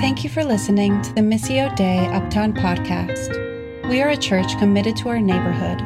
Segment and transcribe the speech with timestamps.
[0.00, 3.36] Thank you for listening to the Missio Dei Uptown podcast.
[3.90, 5.82] We are a church committed to our neighborhood,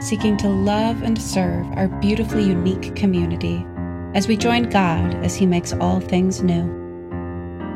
[0.00, 3.66] seeking to love and serve our beautifully unique community
[4.14, 6.62] as we join God as He makes all things new.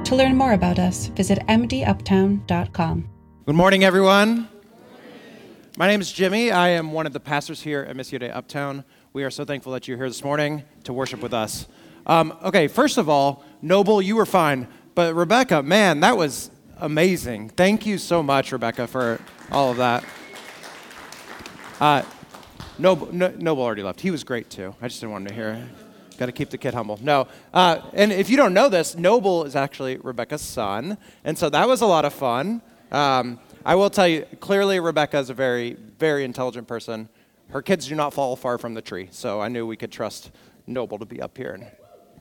[0.05, 3.09] To learn more about us, visit mduptown.com.
[3.45, 4.48] Good morning, everyone.
[5.77, 6.52] My name is Jimmy.
[6.52, 8.84] I am one of the pastors here at Missio Dei Uptown.
[9.12, 11.66] We are so thankful that you're here this morning to worship with us.
[12.06, 14.69] Um, okay, first of all, Noble, you were fine.
[14.95, 17.48] But Rebecca, man, that was amazing.
[17.48, 19.20] Thank you so much, Rebecca, for
[19.51, 20.05] all of that.
[21.80, 22.03] Uh,
[22.79, 24.01] Noble, Noble already left.
[24.01, 24.75] He was great too.
[24.80, 25.69] I just didn't want him to hear.
[26.17, 27.01] Got to keep the kid humble.
[27.03, 27.27] No.
[27.53, 30.97] Uh, and if you don't know this, Noble is actually Rebecca's son.
[31.25, 32.62] And so that was a lot of fun.
[32.92, 37.09] Um, I will tell you, clearly, Rebecca is a very, very intelligent person.
[37.48, 39.09] Her kids do not fall far from the tree.
[39.11, 40.31] So I knew we could trust
[40.69, 41.67] Noble to be up here and,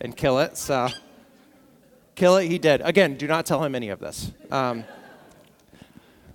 [0.01, 0.57] and kill it.
[0.57, 0.89] So.
[2.15, 2.81] Kill it, he did.
[2.81, 4.31] Again, do not tell him any of this.
[4.51, 4.83] Um,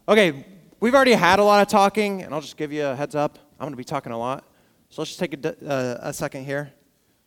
[0.08, 0.44] okay,
[0.80, 3.38] we've already had a lot of talking, and I'll just give you a heads up.
[3.60, 4.44] I'm going to be talking a lot.
[4.90, 6.72] So let's just take a, uh, a second here.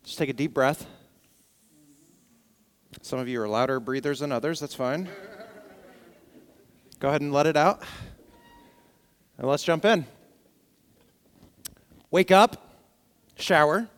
[0.04, 0.86] Just take a deep breath.
[3.00, 4.60] Some of you are louder breathers than others.
[4.60, 5.08] That's fine.
[6.98, 7.82] Go ahead and let it out.
[9.38, 10.04] And let's jump in.
[12.10, 12.76] Wake up,
[13.38, 13.88] shower,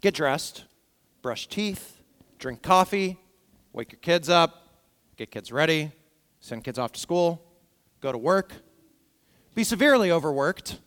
[0.00, 0.64] get dressed,
[1.22, 2.00] brush teeth,
[2.38, 3.16] drink coffee,
[3.72, 4.68] wake your kids up,
[5.16, 5.92] get kids ready,
[6.40, 7.42] send kids off to school,
[8.00, 8.52] go to work,
[9.54, 10.78] be severely overworked,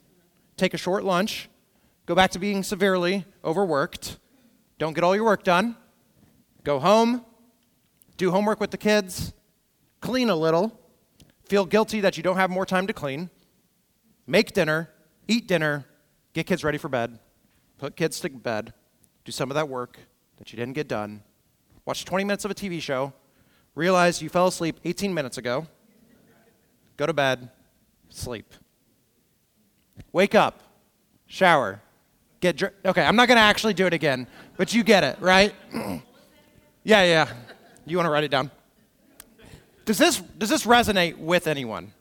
[0.58, 1.50] take a short lunch,
[2.06, 4.18] go back to being severely overworked,
[4.78, 5.76] don't get all your work done,
[6.64, 7.26] go home,
[8.18, 9.34] do homework with the kids,
[10.02, 10.80] clean a little,
[11.46, 13.30] feel guilty that you don't have more time to clean,
[14.28, 14.90] make dinner,
[15.28, 15.86] eat dinner,
[16.34, 17.20] get kids ready for bed,
[17.78, 18.74] put kids to bed,
[19.26, 19.98] do some of that work
[20.38, 21.24] that you didn't get done,
[21.86, 23.14] watch 20 minutes of a TV show,
[23.76, 25.68] realize you fell asleep 18 minutes ago,
[26.98, 27.50] go to bed,
[28.10, 28.54] sleep.
[30.12, 30.62] Wake up,
[31.28, 31.82] shower,
[32.40, 35.18] get dr- Okay, I'm not going to actually do it again, but you get it,
[35.20, 35.54] right?
[35.74, 36.02] yeah,
[37.04, 37.34] yeah.
[37.86, 38.50] You want to write it down?
[39.86, 41.94] Does this does this resonate with anyone?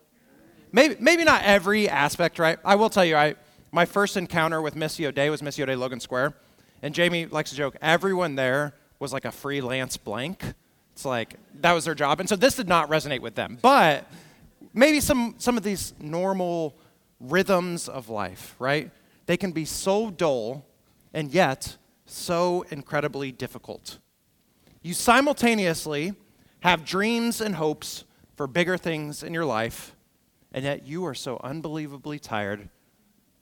[0.71, 2.59] Maybe maybe not every aspect, right?
[2.65, 3.35] I will tell you, I
[3.73, 6.35] my first encounter with Missio Dei was Missio Dei Logan Square,
[6.81, 7.77] and Jamie likes to joke.
[7.83, 10.45] Everyone there was like a freelance blank.
[10.93, 12.21] It's like that was their job.
[12.21, 13.59] And so this did not resonate with them.
[13.61, 14.09] But
[14.73, 16.77] maybe some, some of these normal
[17.19, 18.91] rhythms of life, right?
[19.27, 20.65] They can be so dull
[21.13, 21.77] and yet
[22.07, 23.99] so incredibly difficult.
[24.83, 26.15] You simultaneously
[26.61, 28.05] have dreams and hopes
[28.37, 29.97] for bigger things in your life,
[30.53, 32.69] and yet you are so unbelievably tired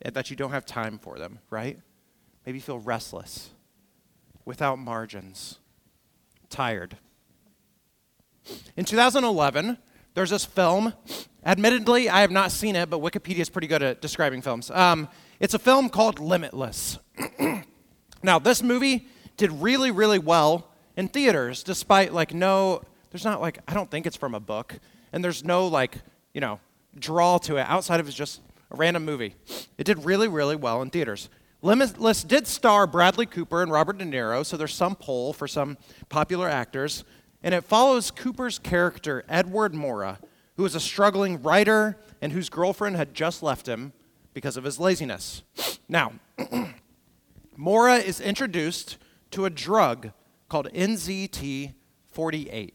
[0.02, 1.78] that you don't have time for them, right?
[2.46, 3.50] Maybe you feel restless
[4.44, 5.58] without margins,
[6.48, 6.96] tired.
[8.76, 9.78] In 2011,
[10.14, 10.92] there's this film.
[11.44, 14.70] Admittedly, I have not seen it, but Wikipedia is pretty good at describing films.
[14.70, 15.08] Um,
[15.38, 16.98] it's a film called Limitless.
[18.22, 23.58] now, this movie did really, really well in theaters, despite like no, there's not like,
[23.66, 24.78] I don't think it's from a book,
[25.12, 25.98] and there's no like,
[26.34, 26.60] you know,
[26.98, 28.40] draw to it outside of it's just
[28.70, 29.34] a random movie.
[29.78, 31.28] It did really, really well in theaters.
[31.62, 35.76] Limitless did star Bradley Cooper and Robert De Niro, so there's some pull for some
[36.08, 37.04] popular actors.
[37.42, 40.18] And it follows Cooper's character, Edward Morra,
[40.56, 43.92] who is a struggling writer and whose girlfriend had just left him
[44.32, 45.42] because of his laziness.
[45.88, 46.12] Now,
[47.56, 48.96] Morra is introduced
[49.32, 50.12] to a drug
[50.48, 51.74] called NZT
[52.10, 52.74] 48.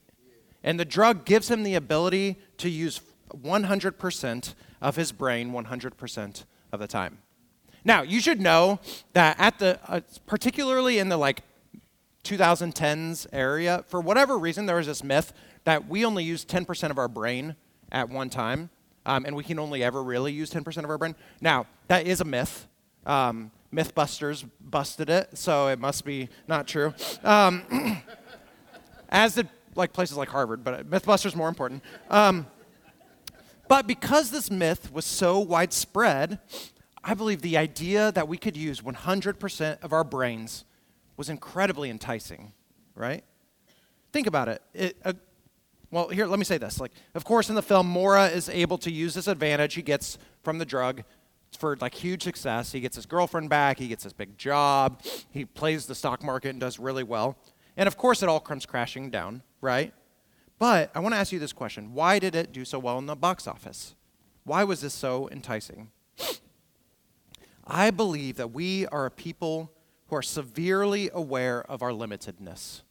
[0.64, 3.02] And the drug gives him the ability to use
[3.32, 7.20] 100% of his brain 100% of the time.
[7.86, 8.80] Now, you should know
[9.14, 11.44] that at the, uh, particularly in the like
[12.24, 15.32] 2010s area, for whatever reason, there was this myth
[15.66, 17.56] that we only use 10% of our brain
[17.92, 18.72] at one time,
[19.06, 21.16] um, and we can only ever really use 10% of our brain.
[21.40, 22.68] Now, that is a myth.
[23.06, 26.94] Um, Mythbusters busted it, so it must be not true.
[27.24, 27.62] Um,
[29.10, 31.84] as did like places like Harvard, but Mythbusters more important.
[32.10, 32.48] Um,
[33.68, 36.40] but because this myth was so widespread,
[37.08, 40.66] I believe the idea that we could use 100% of our brains
[41.18, 42.52] was incredibly enticing,
[42.96, 43.24] right?
[44.12, 44.62] Think about it.
[44.74, 45.14] it uh,
[45.92, 46.80] well, here, let me say this.
[46.80, 50.18] Like, of course, in the film, Morra is able to use this advantage he gets
[50.44, 51.04] from the drug
[51.60, 52.72] for like huge success.
[52.72, 53.78] He gets his girlfriend back.
[53.78, 55.04] He gets his big job.
[55.30, 57.38] He plays the stock market and does really well.
[57.78, 59.94] And of course, it all comes crashing down, right?
[60.58, 63.06] But I want to ask you this question: Why did it do so well in
[63.06, 63.94] the box office?
[64.44, 65.92] Why was this so enticing?
[67.68, 69.72] I believe that we are a people
[70.08, 72.82] who are severely aware of our limitedness,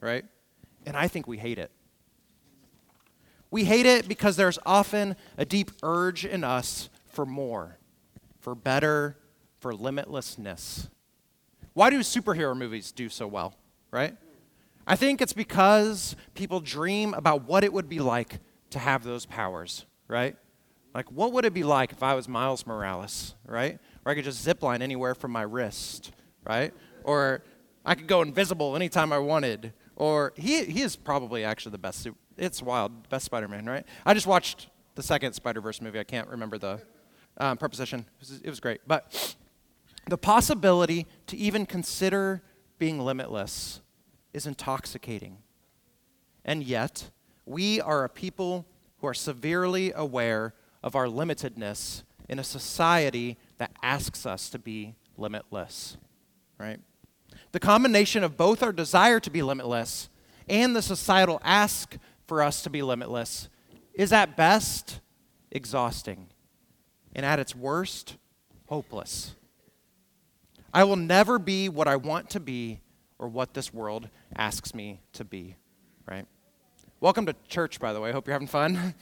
[0.00, 0.24] right?
[0.84, 1.70] And I think we hate it.
[3.50, 7.78] We hate it because there's often a deep urge in us for more,
[8.40, 9.16] for better,
[9.58, 10.88] for limitlessness.
[11.74, 13.54] Why do superhero movies do so well,
[13.90, 14.16] right?
[14.86, 18.38] I think it's because people dream about what it would be like
[18.70, 20.36] to have those powers, right?
[20.94, 23.78] Like, what would it be like if I was Miles Morales, right?
[24.04, 26.12] Or I could just zip line anywhere from my wrist,
[26.44, 26.72] right?
[27.04, 27.42] Or
[27.84, 29.72] I could go invisible anytime I wanted.
[29.96, 32.08] Or he, he is probably actually the best.
[32.36, 33.84] It's wild, best Spider Man, right?
[34.06, 35.98] I just watched the second Spider Verse movie.
[35.98, 36.80] I can't remember the
[37.38, 38.00] um, preposition.
[38.00, 38.80] It was, it was great.
[38.86, 39.36] But
[40.06, 42.42] the possibility to even consider
[42.78, 43.80] being limitless
[44.32, 45.38] is intoxicating.
[46.44, 47.10] And yet,
[47.44, 48.66] we are a people
[48.98, 54.94] who are severely aware of our limitedness in a society that asks us to be
[55.18, 55.98] limitless,
[56.58, 56.80] right?
[57.52, 60.08] The combination of both our desire to be limitless
[60.48, 63.50] and the societal ask for us to be limitless
[63.92, 65.00] is at best
[65.50, 66.28] exhausting
[67.14, 68.16] and at its worst
[68.64, 69.34] hopeless.
[70.72, 72.80] I will never be what I want to be
[73.18, 75.56] or what this world asks me to be,
[76.08, 76.24] right?
[76.98, 78.10] Welcome to church, by the way.
[78.10, 78.94] Hope you're having fun.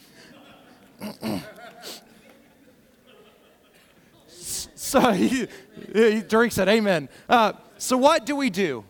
[4.88, 5.46] so he,
[5.92, 7.08] he, Drake said, Amen.
[7.28, 8.84] Uh, so, what do we do?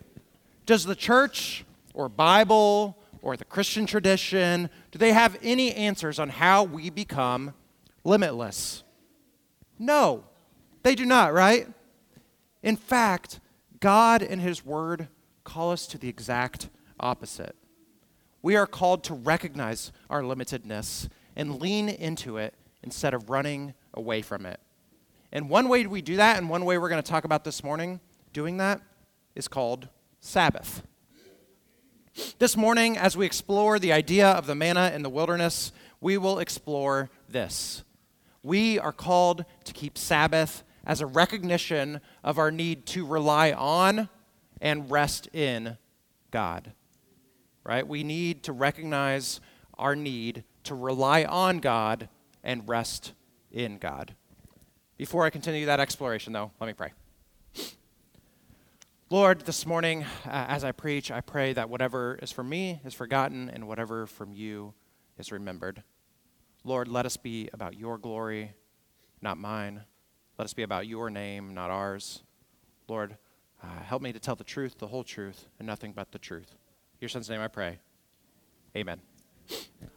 [0.67, 1.65] Does the church
[1.95, 7.53] or Bible or the Christian tradition, do they have any answers on how we become
[8.05, 8.85] limitless?
[9.79, 10.25] No,
[10.83, 11.67] they do not, right?
[12.63, 13.41] In fact,
[13.81, 15.09] God and His Word
[15.45, 16.69] call us to the exact
[17.01, 17.57] opposite.
[18.43, 24.23] We are called to recognize our limitedness and lean into it instead of running away
[24.23, 24.61] from it.
[25.31, 27.63] And one way we do that, and one way we're going to talk about this
[27.63, 28.01] morning
[28.33, 28.81] doing that,
[29.35, 29.89] is called
[30.21, 30.83] Sabbath.
[32.39, 36.39] This morning, as we explore the idea of the manna in the wilderness, we will
[36.39, 37.85] explore this.
[38.43, 44.09] We are called to keep Sabbath as a recognition of our need to rely on
[44.61, 45.77] and rest in
[46.31, 46.73] God.
[47.65, 47.87] Right?
[47.87, 49.41] We need to recognize
[49.77, 52.09] our need to rely on God
[52.43, 53.13] and rest
[53.53, 54.15] in God.
[54.99, 56.91] Before I continue that exploration, though, let me pray.
[59.11, 62.95] Lord, this morning, uh, as I preach, I pray that whatever is from me is
[62.95, 64.75] forgotten and whatever from you
[65.17, 65.85] is remembered.
[66.65, 68.55] Lord, let us be about your glory,
[69.23, 69.83] not mine.
[70.37, 72.25] Let us be about your name, not ours.
[72.89, 73.17] Lord,
[73.63, 76.57] uh, help me to tell the truth, the whole truth, and nothing but the truth.
[77.01, 77.79] Your son's name I pray.
[78.77, 79.01] Amen.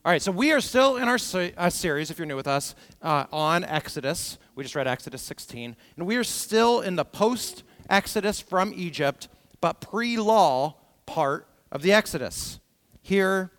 [0.06, 1.18] All right, so we are still in our
[1.57, 4.38] uh, series, if you're new with us, uh, on Exodus.
[4.56, 5.75] We just read Exodus 16.
[5.98, 9.27] And we are still in the post Exodus from Egypt,
[9.59, 10.75] but pre law
[11.06, 12.59] part of the Exodus.
[13.01, 13.51] Here,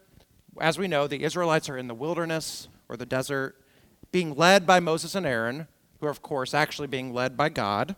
[0.61, 3.57] as we know, the Israelites are in the wilderness or the desert,
[4.11, 5.67] being led by Moses and Aaron,
[6.01, 7.97] who are, of course, actually being led by God.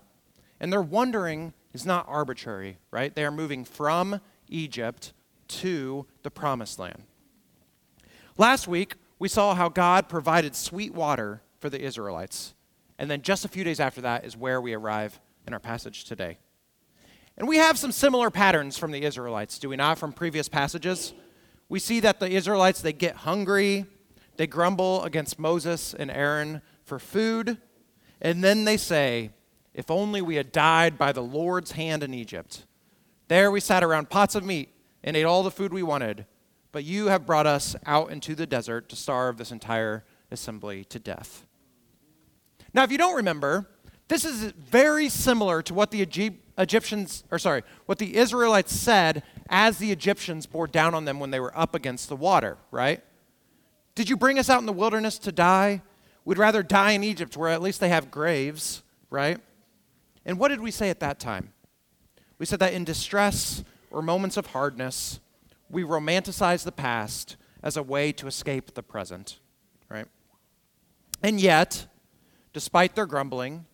[0.60, 3.14] And their wandering is not arbitrary, right?
[3.14, 5.12] They are moving from Egypt
[5.48, 7.02] to the promised land.
[8.38, 12.53] Last week, we saw how God provided sweet water for the Israelites.
[12.98, 16.04] And then just a few days after that is where we arrive in our passage
[16.04, 16.38] today.
[17.36, 21.12] And we have some similar patterns from the Israelites, do we not, from previous passages?
[21.68, 23.86] We see that the Israelites, they get hungry,
[24.36, 27.58] they grumble against Moses and Aaron for food,
[28.20, 29.30] and then they say,
[29.72, 32.66] If only we had died by the Lord's hand in Egypt.
[33.28, 34.68] There we sat around pots of meat
[35.02, 36.26] and ate all the food we wanted,
[36.72, 40.98] but you have brought us out into the desert to starve this entire assembly to
[40.98, 41.46] death.
[42.74, 43.66] Now, if you don't remember,
[44.08, 46.02] this is very similar to what the
[46.58, 51.30] Egyptians, or sorry, what the Israelites said as the Egyptians bore down on them when
[51.30, 53.02] they were up against the water, right?
[53.94, 55.82] Did you bring us out in the wilderness to die?
[56.24, 59.38] We'd rather die in Egypt where at least they have graves, right?
[60.26, 61.52] And what did we say at that time?
[62.38, 65.20] We said that in distress or moments of hardness,
[65.70, 69.38] we romanticize the past as a way to escape the present,
[69.88, 70.06] right?
[71.22, 71.86] And yet,
[72.54, 73.66] despite their grumbling,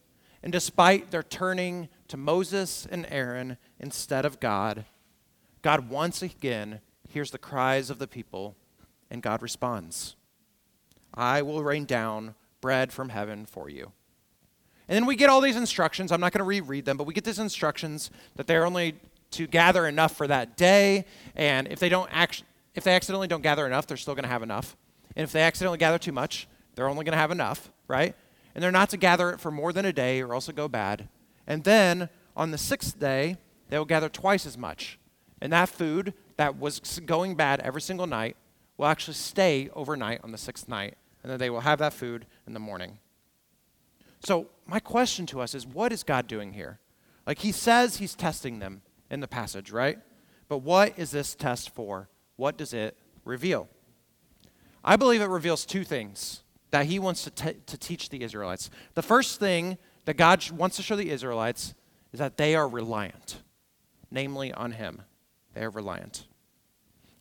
[0.43, 4.85] and despite their turning to Moses and Aaron instead of God,
[5.63, 8.57] God once again hears the cries of the people,
[9.11, 10.17] and God responds
[11.15, 13.93] I will rain down bread from heaven for you.
[14.89, 16.11] And then we get all these instructions.
[16.11, 18.97] I'm not going to reread them, but we get these instructions that they're only
[19.33, 21.05] to gather enough for that day.
[21.37, 22.43] And if they don't act,
[22.75, 24.77] if they accidentally don't gather enough, they're still going to have enough.
[25.15, 28.15] And if they accidentally gather too much, they're only going to have enough, right?
[28.55, 30.69] And they're not to gather it for more than a day or else it'll go
[30.69, 31.09] bad.
[31.47, 33.37] And then on the sixth day,
[33.69, 34.99] they will gather twice as much.
[35.41, 38.37] And that food that was going bad every single night
[38.77, 42.27] will actually stay overnight on the sixth night, and then they will have that food
[42.47, 42.99] in the morning.
[44.25, 46.79] So, my question to us is what is God doing here?
[47.27, 49.99] Like, he says he's testing them in the passage, right?
[50.49, 52.09] But what is this test for?
[52.37, 53.69] What does it reveal?
[54.83, 58.71] I believe it reveals two things that he wants to, t- to teach the Israelites.
[58.95, 61.75] The first thing that God wants to show the Israelites
[62.13, 63.43] is that they are reliant,
[64.11, 65.03] namely on him.
[65.55, 66.27] They are reliant.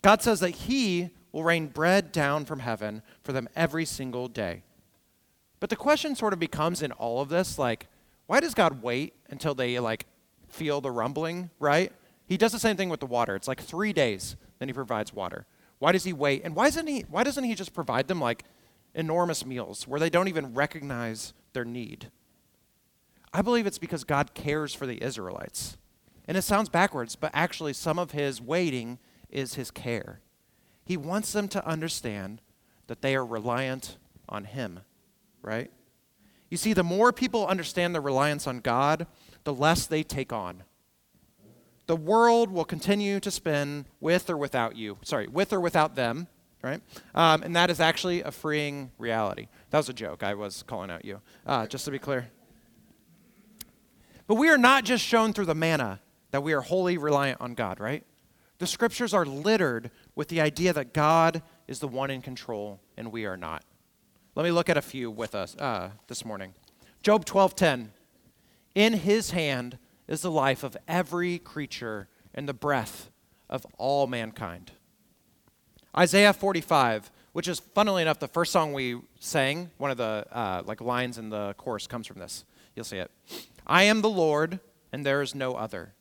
[0.02, 4.64] God says that he will rain bread down from heaven for them every single day.
[5.60, 7.88] But the question sort of becomes in all of this like,
[8.28, 10.06] why does God wait until they like
[10.48, 11.92] feel the rumbling, right?
[12.26, 13.36] He does the same thing with the water.
[13.36, 15.46] It's like three days, then he provides water.
[15.80, 16.44] Why does he wait?
[16.44, 18.44] And why doesn't he why doesn't he just provide them like
[18.94, 22.12] enormous meals where they don't even recognize their need?
[23.34, 25.78] I believe it's because God cares for the Israelites.
[26.28, 30.22] And it sounds backwards, but actually some of his waiting is his care.
[30.84, 32.42] He wants them to understand
[32.88, 34.82] that they are reliant on him,
[35.42, 35.72] right?
[36.50, 39.06] You see, the more people understand their reliance on God,
[39.44, 40.64] the less they take on.
[41.86, 44.98] The world will continue to spin with or without you.
[45.04, 46.28] Sorry, with or without them,
[46.62, 46.82] right?
[47.16, 49.48] Um, and that is actually a freeing reality.
[49.70, 50.24] That was a joke.
[50.24, 52.30] I was calling out you, uh, just to be clear.
[54.28, 56.02] But we are not just shown through the manna
[56.32, 58.04] that we are wholly reliant on God, right?
[58.60, 63.12] The scriptures are littered with the idea that God is the one in control and
[63.12, 63.64] we are not.
[64.36, 66.54] Let me look at a few with us uh, this morning.
[67.02, 67.90] Job 12:10.
[68.76, 73.10] In his hand is the life of every creature and the breath
[73.50, 74.72] of all mankind.
[75.98, 80.62] Isaiah 45, which is funnily enough the first song we sang, one of the uh,
[80.66, 82.46] like lines in the chorus comes from this.
[82.76, 83.12] You'll see it.
[83.66, 84.60] I am the Lord,
[84.92, 85.94] and there is no other.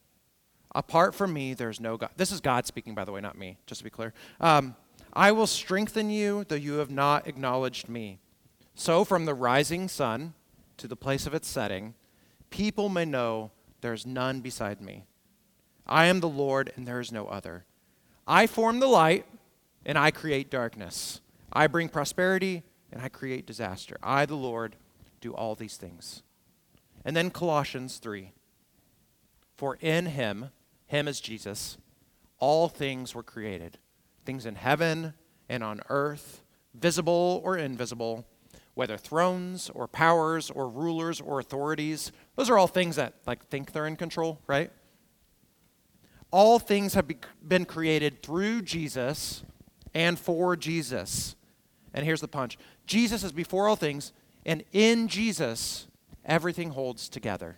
[0.75, 2.11] Apart from me, there is no God.
[2.17, 4.13] This is God speaking, by the way, not me, just to be clear.
[4.41, 4.77] Um,
[5.13, 8.21] I will strengthen you, though you have not acknowledged me.
[8.75, 10.35] So, from the rising sun
[10.77, 11.95] to the place of its setting,
[12.51, 15.05] people may know there is none beside me.
[15.87, 17.65] I am the Lord, and there is no other.
[18.27, 19.25] I form the light,
[19.89, 21.23] and I create darkness.
[21.51, 23.97] I bring prosperity, and I create disaster.
[24.03, 24.77] I, the Lord,
[25.23, 26.23] do all these things.
[27.07, 28.33] And then Colossians 3
[29.57, 30.51] For in him,
[30.87, 31.79] him is Jesus,
[32.39, 33.79] all things were created
[34.25, 35.15] things in heaven
[35.49, 36.43] and on earth,
[36.75, 38.27] visible or invisible
[38.75, 42.13] whether thrones or powers or rulers or authorities.
[42.37, 44.71] Those are all things that like think they're in control, right?
[46.31, 49.43] All things have be- been created through Jesus
[49.95, 51.37] and for Jesus.
[51.95, 52.59] And here's the punch.
[52.87, 54.13] Jesus is before all things,
[54.45, 55.87] and in Jesus
[56.25, 57.57] everything holds together.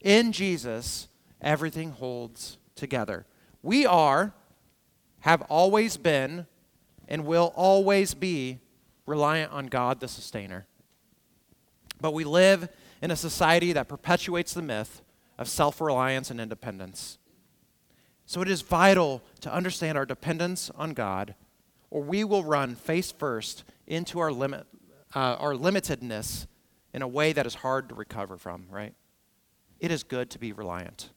[0.00, 1.08] In Jesus
[1.40, 3.26] everything holds together.
[3.62, 4.34] We are
[5.20, 6.46] have always been
[7.08, 8.60] and will always be
[9.06, 10.66] reliant on God the sustainer.
[12.00, 12.68] But we live
[13.02, 15.02] in a society that perpetuates the myth
[15.38, 17.18] of self reliance and independence.
[18.26, 21.34] So it is vital to understand our dependence on God,
[21.90, 24.66] or we will run face first into our, limit,
[25.14, 26.46] uh, our limitedness
[26.92, 28.94] in a way that is hard to recover from, right?
[29.78, 31.10] It is good to be reliant.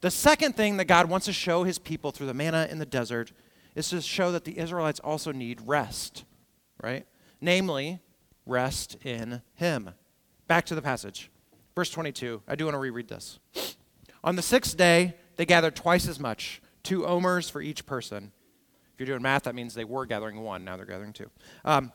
[0.00, 2.86] The second thing that God wants to show his people through the manna in the
[2.86, 3.32] desert
[3.74, 6.24] is to show that the Israelites also need rest,
[6.82, 7.06] right?
[7.40, 8.00] Namely,
[8.46, 9.90] rest in Him.
[10.48, 11.30] Back to the passage.
[11.74, 12.42] Verse 22.
[12.48, 13.38] I do want to reread this.
[14.22, 18.32] On the sixth day, they gathered twice as much, two omers for each person.
[18.94, 20.64] If you're doing math, that means they were gathering one.
[20.64, 21.30] Now they're gathering two.
[21.64, 21.92] Um,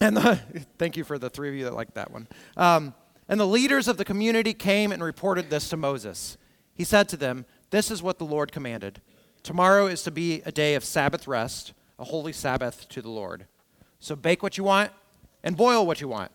[0.00, 0.40] and the,
[0.78, 2.26] thank you for the three of you that liked that one.
[2.56, 2.94] Um,
[3.28, 6.36] and the leaders of the community came and reported this to Moses.
[6.74, 9.00] He said to them, This is what the Lord commanded.
[9.42, 13.46] Tomorrow is to be a day of Sabbath rest, a holy Sabbath to the Lord.
[14.00, 14.90] So bake what you want
[15.42, 16.32] and boil what you want.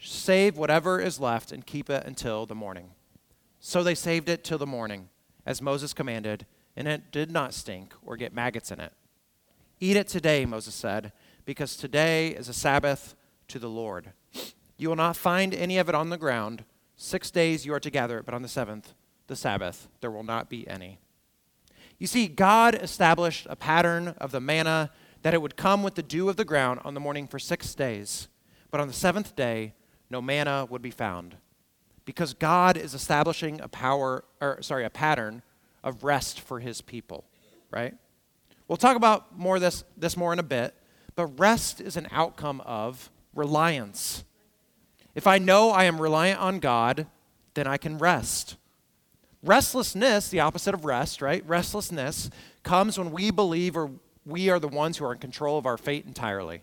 [0.00, 2.90] Save whatever is left and keep it until the morning.
[3.68, 5.08] So they saved it till the morning,
[5.44, 6.46] as Moses commanded,
[6.76, 8.92] and it did not stink or get maggots in it.
[9.80, 11.10] Eat it today, Moses said,
[11.44, 13.16] because today is a Sabbath
[13.48, 14.12] to the Lord.
[14.76, 16.64] You will not find any of it on the ground.
[16.94, 18.94] Six days you are to gather it, but on the seventh,
[19.26, 21.00] the Sabbath, there will not be any.
[21.98, 24.92] You see, God established a pattern of the manna
[25.22, 27.74] that it would come with the dew of the ground on the morning for six
[27.74, 28.28] days.
[28.70, 29.74] But on the seventh day,
[30.08, 31.38] no manna would be found.
[32.06, 35.42] Because God is establishing a power, or sorry, a pattern
[35.84, 37.24] of rest for his people,
[37.70, 37.94] right?
[38.68, 40.74] We'll talk about more this, this more in a bit,
[41.14, 44.24] but rest is an outcome of reliance.
[45.14, 47.06] If I know I am reliant on God,
[47.54, 48.56] then I can rest.
[49.42, 51.46] Restlessness, the opposite of rest, right?
[51.46, 52.30] Restlessness
[52.62, 53.90] comes when we believe or
[54.24, 56.62] we are the ones who are in control of our fate entirely,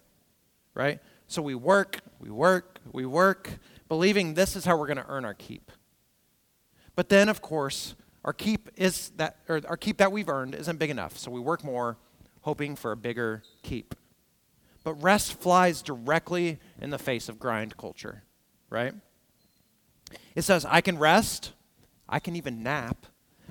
[0.73, 0.99] right?
[1.27, 3.57] So we work, we work, we work,
[3.93, 5.71] believing this is how we're going to earn our keep.
[6.95, 7.93] But then, of course,
[8.25, 11.15] our keep is that, or our keep that we've earned isn't big enough.
[11.15, 11.97] So we work more,
[12.41, 13.93] hoping for a bigger keep.
[14.83, 18.23] But rest flies directly in the face of grind culture,
[18.71, 18.95] right?
[20.33, 21.51] It says, I can rest,
[22.09, 23.05] I can even nap,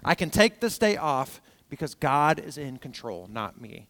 [0.05, 3.87] I can take this day off because God is in control, not me.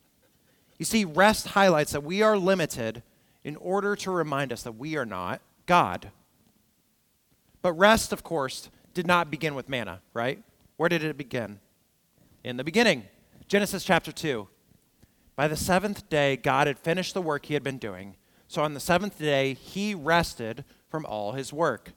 [0.79, 3.03] You see, rest highlights that we are limited
[3.43, 6.11] in order to remind us that we are not God.
[7.63, 10.43] But rest, of course, did not begin with manna, right?
[10.77, 11.61] Where did it begin?
[12.45, 13.05] In the beginning.
[13.49, 14.49] Genesis chapter 2.
[15.37, 18.17] By the seventh day, God had finished the work he had been doing.
[18.49, 21.93] So on the seventh day, he rested from all his work.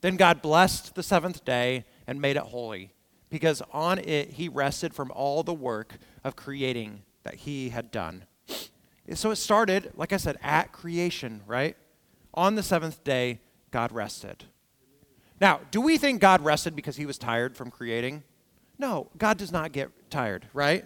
[0.00, 2.94] Then God blessed the seventh day and made it holy,
[3.28, 8.24] because on it he rested from all the work of creating that he had done.
[9.12, 11.76] So it started, like I said, at creation, right?
[12.32, 13.40] On the seventh day,
[13.70, 14.44] God rested.
[15.40, 18.22] Now, do we think God rested because he was tired from creating?
[18.78, 20.84] No, God does not get tired, right?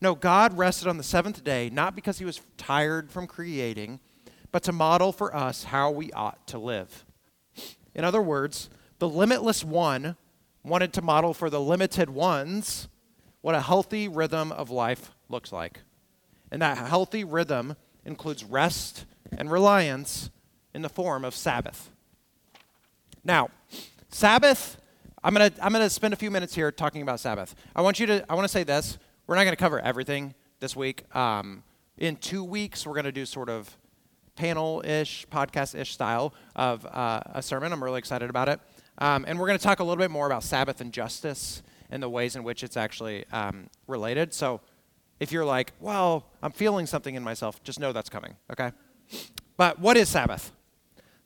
[0.00, 4.00] No, God rested on the seventh day, not because he was tired from creating,
[4.50, 7.04] but to model for us how we ought to live.
[7.94, 8.68] In other words,
[8.98, 10.16] the limitless one
[10.64, 12.88] wanted to model for the limited ones
[13.42, 15.80] what a healthy rhythm of life looks like.
[16.50, 19.04] And that healthy rhythm includes rest
[19.36, 20.30] and reliance
[20.74, 21.91] in the form of Sabbath.
[23.24, 23.50] Now,
[24.08, 24.80] Sabbath,
[25.22, 27.54] I'm going to I'm going to spend a few minutes here talking about Sabbath.
[27.74, 28.98] I want you to I want to say this.
[29.26, 31.04] We're not going to cover everything this week.
[31.14, 31.62] Um,
[31.98, 33.76] in 2 weeks we're going to do sort of
[34.34, 37.72] panel-ish, podcast-ish style of uh, a sermon.
[37.72, 38.60] I'm really excited about it.
[38.98, 42.02] Um, and we're going to talk a little bit more about Sabbath and justice and
[42.02, 44.34] the ways in which it's actually um, related.
[44.34, 44.60] So
[45.20, 48.72] if you're like, well, I'm feeling something in myself, just know that's coming, okay?
[49.56, 50.50] But what is Sabbath?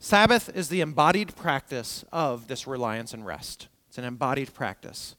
[0.06, 3.66] Sabbath is the embodied practice of this reliance and rest.
[3.88, 5.16] It's an embodied practice.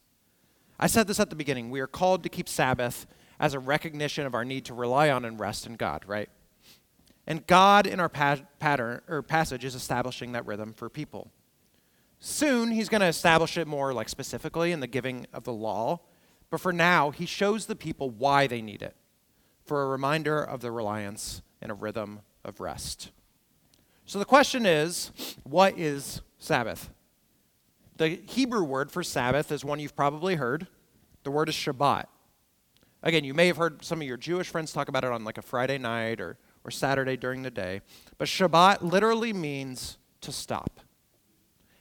[0.80, 1.69] I said this at the beginning.
[1.69, 3.06] We are called to keep Sabbath
[3.38, 6.30] as a recognition of our need to rely on and rest in God, right?
[7.28, 11.34] And God in our pa- pattern or passage is establishing that rhythm for people.
[12.21, 16.00] Soon he's going to establish it more like specifically in the giving of the law,
[16.50, 18.95] but for now he shows the people why they need it
[19.65, 23.12] for a reminder of the reliance and a rhythm of rest.
[24.08, 25.12] So the question is,
[25.43, 26.89] what is Sabbath?
[27.98, 30.67] The Hebrew word for Sabbath is one you've probably heard.
[31.24, 32.06] The word is Shabbat.
[33.04, 35.38] Again, you may have heard some of your Jewish friends talk about it on like
[35.38, 37.82] a Friday night or, or Saturday during the day.
[38.17, 40.80] But Shabbat literally means to stop.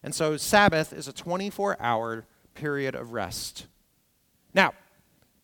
[0.03, 3.67] And so Sabbath is a 24 hour period of rest.
[4.53, 4.75] Now,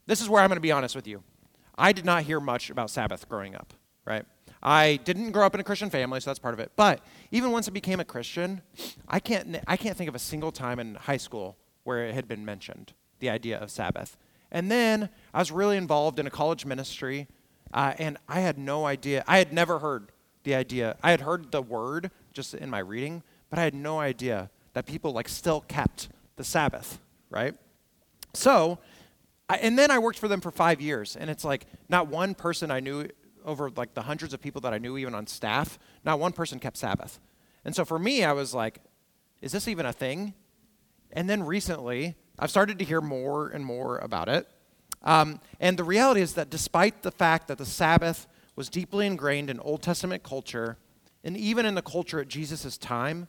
[0.06, 1.22] this is where I'm going to be honest with you.
[1.78, 3.72] I did not hear much about Sabbath growing up,
[4.04, 4.26] right?
[4.62, 6.72] I didn't grow up in a Christian family, so that's part of it.
[6.76, 8.62] But even once I became a Christian,
[9.08, 12.28] I can't, I can't think of a single time in high school where it had
[12.28, 14.16] been mentioned, the idea of Sabbath.
[14.52, 17.26] And then I was really involved in a college ministry,
[17.74, 19.24] uh, and I had no idea.
[19.26, 20.12] I had never heard
[20.44, 20.96] the idea.
[21.02, 24.86] I had heard the word just in my reading, but I had no idea that
[24.86, 27.54] people like still kept the Sabbath, right?
[28.34, 28.78] So,
[29.48, 32.34] I, and then I worked for them for five years, and it's like not one
[32.34, 33.08] person I knew
[33.44, 36.58] over like the hundreds of people that I knew even on staff, not one person
[36.58, 37.20] kept Sabbath.
[37.64, 38.78] And so for me, I was like,
[39.40, 40.34] is this even a thing?
[41.12, 44.48] And then recently, I've started to hear more and more about it.
[45.02, 48.26] Um, and the reality is that despite the fact that the Sabbath
[48.56, 50.78] was deeply ingrained in Old Testament culture,
[51.24, 53.28] and even in the culture at Jesus' time,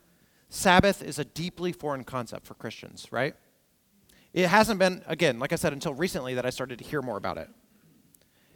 [0.49, 3.35] Sabbath is a deeply foreign concept for Christians, right?
[4.33, 7.17] It hasn't been, again, like I said, until recently that I started to hear more
[7.17, 7.49] about it.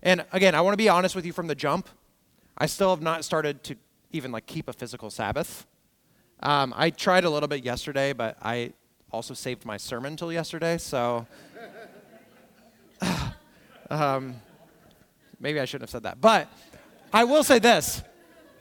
[0.08, 1.90] And again, I want to be honest with you from the jump.
[2.58, 3.76] I still have not started to
[4.14, 5.68] even like keep a physical Sabbath.
[6.40, 8.72] Um, I tried a little bit yesterday, but I
[9.12, 11.28] also saved my sermon till yesterday, so
[13.90, 14.36] um,
[15.42, 16.22] maybe I shouldn't have said that.
[16.22, 16.48] But
[17.12, 18.02] I will say this.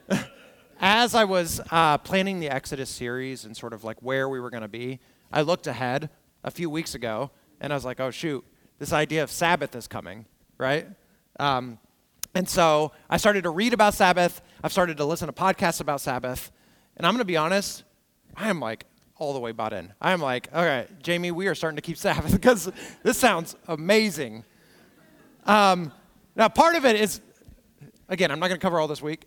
[0.81, 4.49] As I was uh, planning the Exodus series and sort of like where we were
[4.49, 4.99] going to be,
[5.31, 6.09] I looked ahead
[6.43, 7.31] a few weeks ago
[7.61, 8.43] and I was like, oh, shoot,
[8.79, 10.25] this idea of Sabbath is coming,
[10.57, 10.87] right?
[11.39, 11.79] Um,
[12.33, 14.41] and so I started to read about Sabbath.
[14.63, 16.51] I've started to listen to podcasts about Sabbath.
[16.95, 17.83] And I'm going to be honest,
[18.35, 18.85] I am like
[19.17, 19.93] all the way bought in.
[20.01, 22.71] I'm like, all right, Jamie, we are starting to keep Sabbath because
[23.03, 24.43] this sounds amazing.
[25.45, 25.91] Um,
[26.35, 27.21] now, part of it is,
[28.09, 29.25] again, I'm not going to cover all this week.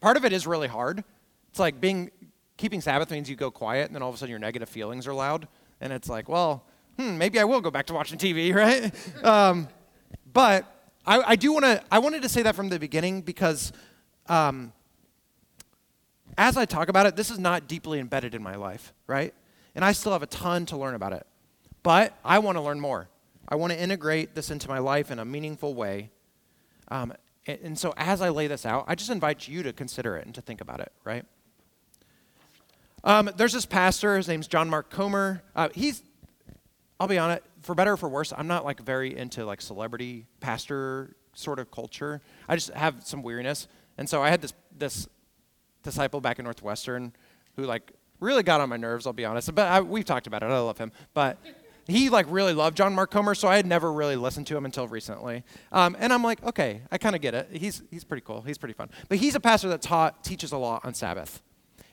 [0.00, 1.02] Part of it is really hard.
[1.50, 2.10] It's like being
[2.56, 5.06] keeping Sabbath means you go quiet, and then all of a sudden your negative feelings
[5.06, 5.48] are loud,
[5.80, 6.64] and it's like, well,
[6.96, 8.92] hmm, maybe I will go back to watching TV, right?
[9.24, 9.68] um,
[10.32, 10.71] but
[11.06, 13.72] I, I do want to, I wanted to say that from the beginning because
[14.28, 14.72] um,
[16.38, 19.34] as I talk about it, this is not deeply embedded in my life, right?
[19.74, 21.26] And I still have a ton to learn about it.
[21.82, 23.08] But I want to learn more.
[23.48, 26.10] I want to integrate this into my life in a meaningful way.
[26.88, 27.12] Um,
[27.46, 30.26] and, and so as I lay this out, I just invite you to consider it
[30.26, 31.24] and to think about it, right?
[33.02, 35.42] Um, there's this pastor, his name's John Mark Comer.
[35.56, 36.04] Uh, he's,
[37.00, 40.26] I'll be honest, for better or for worse, I'm not like very into like celebrity
[40.40, 42.20] pastor sort of culture.
[42.48, 43.68] I just have some weariness.
[43.98, 45.08] And so I had this, this
[45.82, 47.12] disciple back in Northwestern
[47.56, 49.54] who like really got on my nerves, I'll be honest.
[49.54, 50.46] But I, we've talked about it.
[50.46, 50.92] I love him.
[51.14, 51.38] But
[51.86, 54.64] he like really loved John Mark Comer, so I had never really listened to him
[54.64, 55.42] until recently.
[55.72, 57.48] Um, and I'm like, okay, I kind of get it.
[57.52, 58.42] He's, he's pretty cool.
[58.42, 58.90] He's pretty fun.
[59.08, 61.42] But he's a pastor that taught, teaches a lot on Sabbath.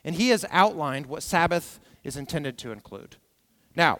[0.03, 3.17] And he has outlined what Sabbath is intended to include.
[3.75, 3.99] Now,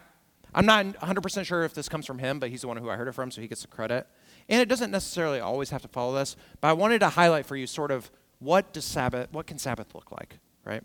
[0.54, 2.96] I'm not 100% sure if this comes from him, but he's the one who I
[2.96, 4.06] heard it from, so he gets the credit.
[4.48, 7.56] And it doesn't necessarily always have to follow this, but I wanted to highlight for
[7.56, 8.10] you sort of
[8.40, 10.82] what does Sabbath, what can Sabbath look like, right?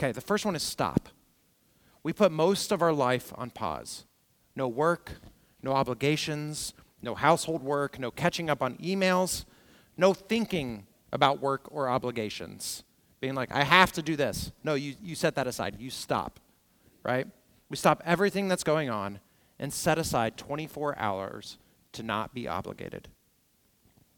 [0.00, 1.08] Okay, the first one is stop.
[2.02, 4.06] We put most of our life on pause.
[4.56, 5.12] No work,
[5.62, 9.44] no obligations, no household work, no catching up on emails,
[9.96, 12.84] no thinking about work or obligations.
[13.20, 14.50] Being like, I have to do this.
[14.64, 15.76] No, you, you set that aside.
[15.78, 16.40] You stop,
[17.04, 17.26] right?
[17.72, 19.20] We stop everything that's going on
[19.58, 21.56] and set aside 24 hours
[21.92, 23.08] to not be obligated.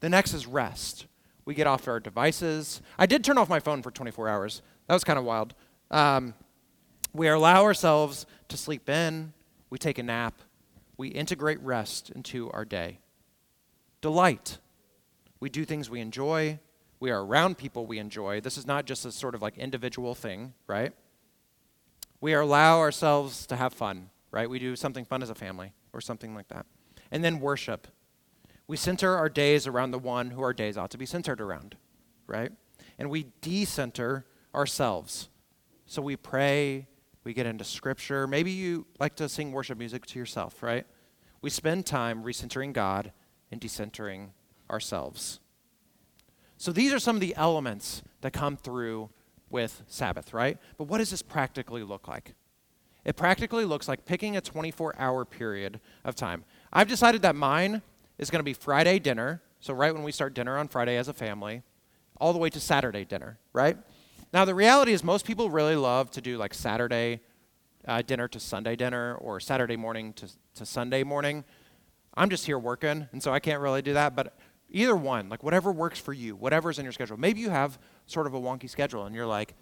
[0.01, 1.05] The next is rest.
[1.45, 2.81] We get off our devices.
[2.99, 4.61] I did turn off my phone for 24 hours.
[4.87, 5.53] That was kind of wild.
[5.89, 6.33] Um,
[7.13, 9.31] we allow ourselves to sleep in.
[9.69, 10.41] We take a nap.
[10.97, 12.99] We integrate rest into our day.
[14.01, 14.57] Delight.
[15.39, 16.59] We do things we enjoy.
[16.99, 18.41] We are around people we enjoy.
[18.41, 20.91] This is not just a sort of like individual thing, right?
[22.21, 24.49] We allow ourselves to have fun, right?
[24.49, 26.65] We do something fun as a family or something like that.
[27.11, 27.87] And then worship.
[28.67, 31.77] We center our days around the one who our days ought to be centered around,
[32.27, 32.51] right?
[32.97, 35.29] And we decenter ourselves.
[35.85, 36.87] So we pray,
[37.23, 38.25] we get into scripture.
[38.25, 40.85] Maybe you like to sing worship music to yourself, right?
[41.41, 43.11] We spend time recentering God
[43.51, 44.29] and decentering
[44.69, 45.39] ourselves.
[46.57, 49.09] So these are some of the elements that come through
[49.49, 50.57] with Sabbath, right?
[50.77, 52.33] But what does this practically look like?
[53.03, 56.43] It practically looks like picking a 24 hour period of time.
[56.73, 57.81] I've decided that mine
[58.17, 61.07] is going to be Friday dinner, so right when we start dinner on Friday as
[61.07, 61.61] a family,
[62.17, 63.77] all the way to Saturday dinner, right?
[64.33, 67.21] Now, the reality is, most people really love to do like Saturday
[67.87, 71.43] uh, dinner to Sunday dinner or Saturday morning to, to Sunday morning.
[72.15, 74.37] I'm just here working, and so I can't really do that, but
[74.75, 77.17] either one, like whatever works for you, whatever's in your schedule.
[77.17, 79.55] Maybe you have sort of a wonky schedule, and you're like,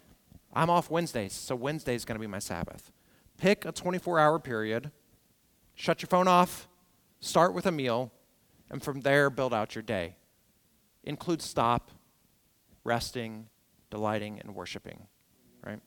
[0.52, 2.90] I'm off Wednesdays, so Wednesday is going to be my Sabbath.
[3.38, 4.90] Pick a 24 hour period,
[5.74, 6.68] shut your phone off,
[7.20, 8.12] start with a meal,
[8.70, 10.16] and from there build out your day.
[11.04, 11.90] Include stop,
[12.82, 13.46] resting,
[13.90, 15.06] delighting, and worshiping,
[15.64, 15.80] right?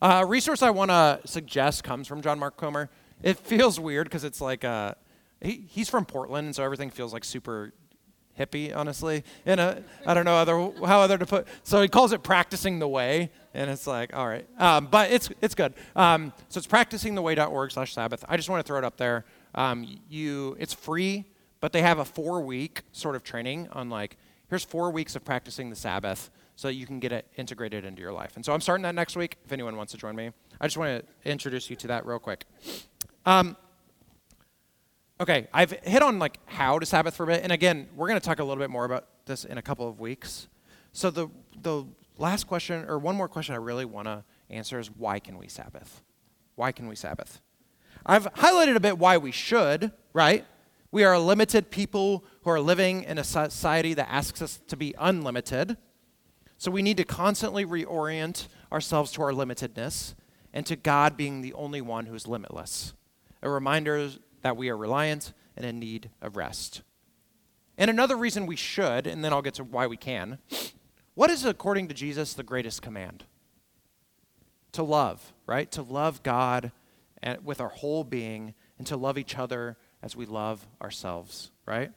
[0.00, 2.88] Uh, a resource I want to suggest comes from John Mark Comer.
[3.22, 4.94] It feels weird because it's like uh,
[5.40, 7.72] he, he's from Portland, and so everything feels like super
[8.38, 9.24] hippie, honestly.
[9.44, 11.46] And I don't know other how other to put.
[11.62, 15.30] So he calls it practicing the way, and it's like, all right, um, but it's
[15.40, 15.74] it's good.
[15.94, 18.24] Um, so it's practicingtheway.org/sabbath.
[18.28, 19.24] I just want to throw it up there.
[19.54, 21.24] Um, you, it's free,
[21.60, 24.18] but they have a four-week sort of training on like,
[24.50, 28.02] here's four weeks of practicing the Sabbath, so that you can get it integrated into
[28.02, 28.36] your life.
[28.36, 29.38] And so I'm starting that next week.
[29.46, 32.18] If anyone wants to join me, I just want to introduce you to that real
[32.18, 32.44] quick.
[33.24, 33.56] Um,
[35.18, 38.20] Okay, I've hit on like how to Sabbath for a bit, and again, we're going
[38.20, 40.46] to talk a little bit more about this in a couple of weeks.
[40.92, 41.28] So the
[41.62, 41.84] the
[42.18, 45.48] last question, or one more question, I really want to answer is why can we
[45.48, 46.02] Sabbath?
[46.54, 47.40] Why can we Sabbath?
[48.04, 50.44] I've highlighted a bit why we should, right?
[50.90, 54.76] We are a limited people who are living in a society that asks us to
[54.76, 55.78] be unlimited.
[56.58, 60.14] So we need to constantly reorient ourselves to our limitedness
[60.52, 62.94] and to God being the only one who is limitless.
[63.42, 64.10] A reminder
[64.46, 66.82] that we are reliant and in need of rest.
[67.76, 70.38] And another reason we should, and then I'll get to why we can,
[71.14, 73.24] what is, according to Jesus, the greatest command?
[74.70, 75.68] To love, right?
[75.72, 76.70] To love God
[77.42, 81.90] with our whole being and to love each other as we love ourselves, right?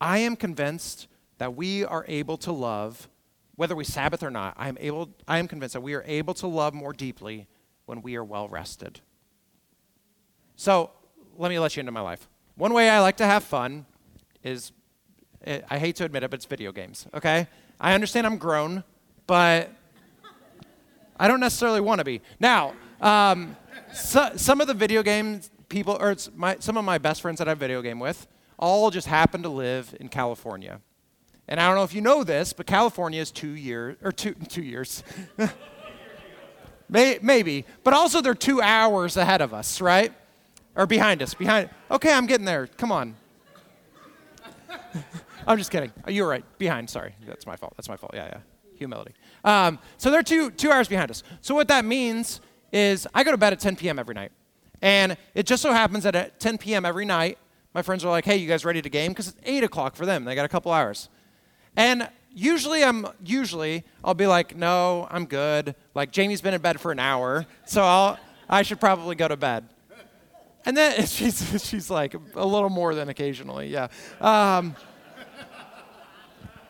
[0.00, 1.06] I am convinced
[1.38, 3.08] that we are able to love,
[3.54, 6.34] whether we Sabbath or not, I am, able, I am convinced that we are able
[6.34, 7.46] to love more deeply
[7.86, 9.00] when we are well rested.
[10.56, 10.90] So
[11.36, 12.28] let me let you into my life.
[12.56, 13.86] One way I like to have fun
[14.42, 14.72] is,
[15.44, 17.48] eh, I hate to admit it, but it's video games, okay?
[17.80, 18.84] I understand I'm grown,
[19.26, 19.70] but
[21.16, 22.20] I don't necessarily want to be.
[22.40, 23.56] Now, um,
[23.92, 27.48] so, some of the video games people, or my, some of my best friends that
[27.48, 28.26] I video game with,
[28.58, 30.80] all just happen to live in California.
[31.48, 34.34] And I don't know if you know this, but California is two years, or two,
[34.48, 35.02] two years.
[36.88, 40.12] May, maybe, but also they're two hours ahead of us, right?
[40.74, 41.68] Or behind us, behind.
[41.90, 42.66] Okay, I'm getting there.
[42.66, 43.14] Come on.
[45.46, 45.92] I'm just kidding.
[46.08, 46.44] You were right.
[46.58, 46.88] Behind.
[46.88, 47.74] Sorry, that's my fault.
[47.76, 48.12] That's my fault.
[48.14, 48.38] Yeah, yeah.
[48.76, 49.12] Humility.
[49.44, 51.22] Um, so they're two two hours behind us.
[51.40, 52.40] So what that means
[52.72, 53.98] is I go to bed at 10 p.m.
[53.98, 54.32] every night,
[54.80, 56.84] and it just so happens that at 10 p.m.
[56.84, 57.38] every night,
[57.74, 60.06] my friends are like, "Hey, you guys ready to game?" Because it's eight o'clock for
[60.06, 60.24] them.
[60.24, 61.08] They got a couple hours,
[61.76, 66.80] and usually I'm usually I'll be like, "No, I'm good." Like Jamie's been in bed
[66.80, 69.68] for an hour, so I'll I should probably go to bed.
[70.64, 73.88] And then she's she's like a little more than occasionally, yeah.
[74.20, 74.76] Um,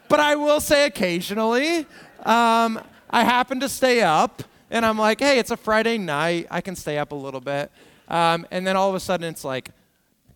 [0.08, 1.86] but I will say occasionally,
[2.24, 6.48] um, I happen to stay up, and I'm like, hey, it's a Friday night.
[6.50, 7.70] I can stay up a little bit.
[8.08, 9.70] Um, and then all of a sudden, it's like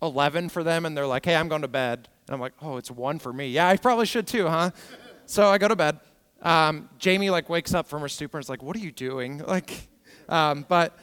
[0.01, 2.07] 11 for them, and they're like, hey, I'm going to bed.
[2.27, 3.49] And I'm like, oh, it's one for me.
[3.49, 4.71] Yeah, I probably should too, huh?
[5.27, 5.99] so I go to bed.
[6.41, 9.39] Um, Jamie like wakes up from her stupor and is like, what are you doing?
[9.47, 9.87] Like,
[10.29, 10.97] um, but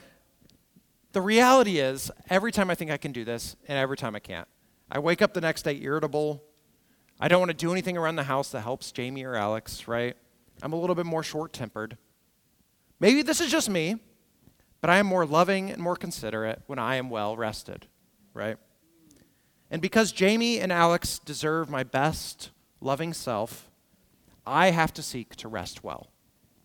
[1.15, 4.19] the reality is, every time I think I can do this, and every time I
[4.19, 4.49] can't,
[4.91, 6.43] I wake up the next day irritable,
[7.19, 10.17] I don't want to do anything around the house that helps Jamie or Alex, right?
[10.63, 11.97] I'm a little bit more short tempered.
[13.01, 13.97] Maybe this is just me,
[14.81, 17.87] but I am more loving and more considerate when I am well rested,
[18.35, 18.57] right?
[19.71, 22.51] And because Jamie and Alex deserve my best
[22.81, 23.71] loving self,
[24.47, 26.09] I have to seek to rest well,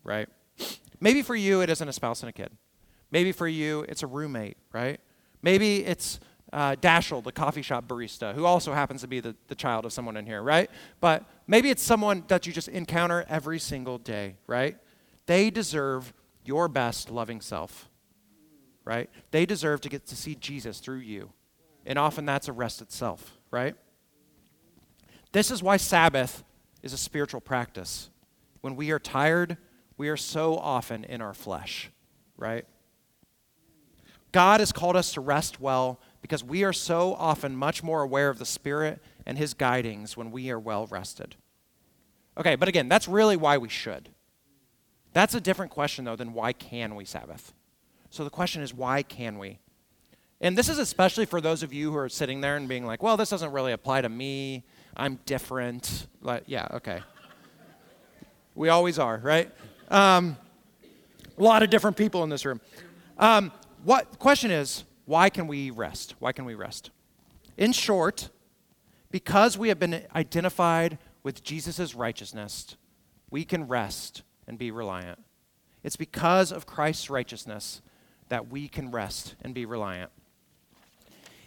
[0.04, 0.28] right?
[1.00, 2.50] Maybe for you, it isn't a spouse and a kid.
[3.10, 5.00] Maybe for you, it's a roommate, right?
[5.42, 6.20] Maybe it's
[6.52, 9.92] uh, Dashel, the coffee shop barista, who also happens to be the, the child of
[9.92, 10.70] someone in here, right?
[11.00, 14.76] But maybe it's someone that you just encounter every single day, right?
[15.26, 16.12] They deserve
[16.44, 17.88] your best loving self,
[18.84, 19.08] right?
[19.30, 21.32] They deserve to get to see Jesus through you.
[21.86, 23.74] And often that's a rest itself, right?
[25.32, 26.42] This is why Sabbath
[26.82, 28.10] is a spiritual practice.
[28.60, 29.56] When we are tired,
[29.96, 31.90] we are so often in our flesh,
[32.36, 32.66] right?
[34.32, 38.28] God has called us to rest well because we are so often much more aware
[38.28, 41.36] of the Spirit and His guidings when we are well rested.
[42.36, 44.10] Okay, but again, that's really why we should.
[45.12, 47.52] That's a different question, though, than why can we Sabbath?
[48.10, 49.58] So the question is, why can we?
[50.40, 53.02] And this is especially for those of you who are sitting there and being like,
[53.02, 54.64] well, this doesn't really apply to me.
[54.96, 56.06] I'm different.
[56.22, 57.00] Like, yeah, okay.
[58.54, 59.50] we always are, right?
[59.88, 60.36] Um,
[61.36, 62.60] a lot of different people in this room.
[63.18, 66.14] Um, what question is, why can we rest?
[66.18, 66.90] Why can we rest?
[67.56, 68.28] In short,
[69.10, 72.76] because we have been identified with Jesus' righteousness,
[73.30, 75.18] we can rest and be reliant.
[75.82, 77.80] It's because of Christ's righteousness
[78.28, 80.10] that we can rest and be reliant.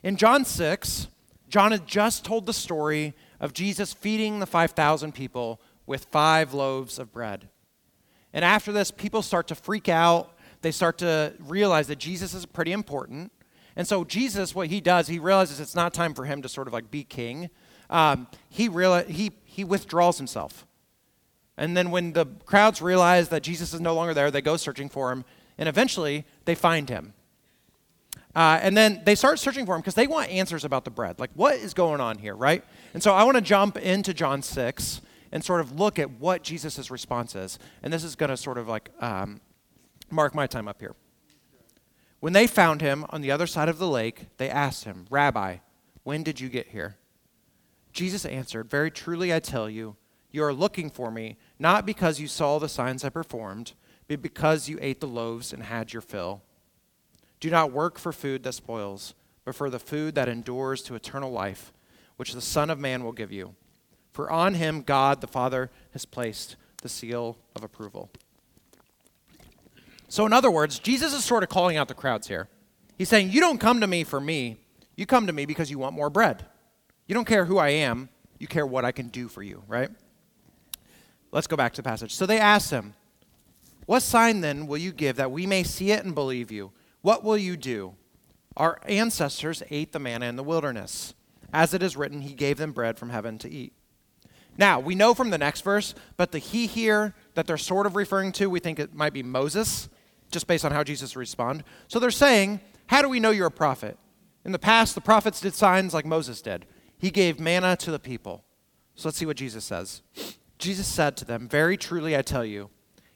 [0.02, 1.08] In John 6,
[1.50, 7.00] John had just told the story of Jesus feeding the 5,000 people with five loaves
[7.00, 7.48] of bread.
[8.34, 10.33] And after this, people start to freak out.
[10.64, 13.32] They start to realize that Jesus is pretty important.
[13.76, 16.68] And so Jesus, what he does, he realizes it's not time for him to sort
[16.68, 17.50] of like be king.
[17.90, 20.66] Um, he, reali- he, he withdraws himself.
[21.58, 24.90] And then when the crowds realize that Jesus is no longer there, they go searching
[24.90, 25.26] for him,
[25.58, 27.14] and eventually they find him.
[28.34, 31.20] Uh, and then they start searching for him because they want answers about the bread.
[31.20, 32.64] Like, what is going on here, right?
[32.94, 36.42] And so I want to jump into John 6 and sort of look at what
[36.42, 37.60] Jesus' response is.
[37.84, 39.42] And this is going to sort of like um,
[40.14, 40.96] mark my time up here.
[42.20, 45.58] When they found him on the other side of the lake, they asked him, Rabbi,
[46.04, 46.98] when did you get here?
[47.92, 49.98] Jesus answered, Very truly I tell you,
[50.32, 53.74] you are looking for me, not because you saw the signs I performed,
[54.08, 56.42] but because you ate the loaves and had your fill.
[57.40, 59.14] Do not work for food that spoils,
[59.46, 61.74] but for the food that endures to eternal life,
[62.16, 63.56] which the Son of Man will give you.
[64.12, 68.10] For on him God the Father has placed the seal of approval.
[70.14, 72.48] So, in other words, Jesus is sort of calling out the crowds here.
[73.00, 74.58] He's saying, You don't come to me for me.
[74.96, 76.46] You come to me because you want more bread.
[77.08, 79.90] You don't care who I am, you care what I can do for you, right?
[81.32, 82.14] Let's go back to the passage.
[82.14, 82.94] So they asked him,
[83.88, 86.74] What sign then will you give that we may see it and believe you?
[87.02, 87.96] What will you do?
[88.56, 91.16] Our ancestors ate the manna in the wilderness.
[91.52, 93.74] As it is written, He gave them bread from heaven to eat.
[94.60, 97.96] Now, we know from the next verse, but the he here that they're sort of
[97.96, 99.90] referring to, we think it might be Moses
[100.34, 101.66] just based on how Jesus responded.
[101.88, 103.98] So they're saying, How do we know you're a prophet?
[104.44, 106.66] In the past, the prophets did signs like Moses did.
[106.98, 108.44] He gave manna to the people.
[108.96, 110.02] So let's see what Jesus says.
[110.58, 112.70] Jesus said to them, Very truly I tell you,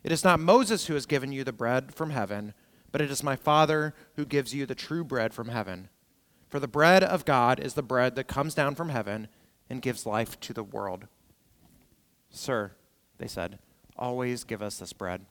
[0.03, 2.53] it is not Moses who has given you the bread from heaven,
[2.91, 5.89] but it is my Father who gives you the true bread from heaven.
[6.47, 9.27] For the bread of God is the bread that comes down from heaven
[9.69, 11.07] and gives life to the world.
[12.29, 12.71] Sir,
[13.17, 13.59] they said,
[13.97, 15.25] always give us this bread.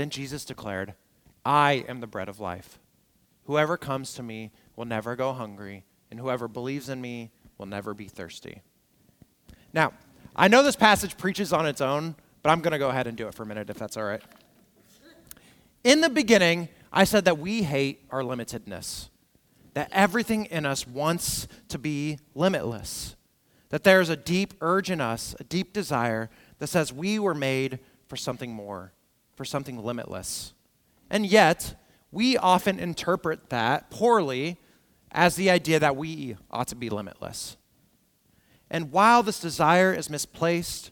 [0.00, 0.94] Then Jesus declared,
[1.44, 2.78] I am the bread of life.
[3.44, 7.92] Whoever comes to me will never go hungry, and whoever believes in me will never
[7.92, 8.62] be thirsty.
[9.74, 9.92] Now,
[10.34, 13.14] I know this passage preaches on its own, but I'm going to go ahead and
[13.14, 14.22] do it for a minute if that's all right.
[15.84, 19.10] In the beginning, I said that we hate our limitedness,
[19.74, 23.16] that everything in us wants to be limitless,
[23.68, 27.80] that there's a deep urge in us, a deep desire that says we were made
[28.08, 28.94] for something more,
[29.40, 30.52] for something limitless.
[31.08, 31.74] And yet,
[32.12, 34.58] we often interpret that poorly
[35.12, 37.56] as the idea that we ought to be limitless.
[38.70, 40.90] And while this desire is misplaced,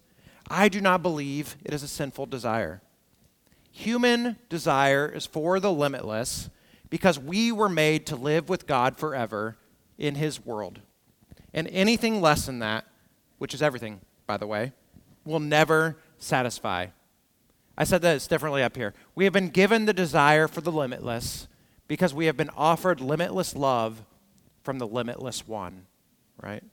[0.48, 2.80] I do not believe it is a sinful desire.
[3.70, 6.48] Human desire is for the limitless
[6.88, 9.58] because we were made to live with God forever
[9.98, 10.80] in His world.
[11.52, 12.86] And anything less than that,
[13.36, 14.72] which is everything, by the way,
[15.26, 16.86] will never satisfy.
[17.80, 18.92] I said this differently up here.
[19.14, 21.46] We have been given the desire for the limitless
[21.86, 24.02] because we have been offered limitless love
[24.64, 25.86] from the limitless one,
[26.42, 26.64] right?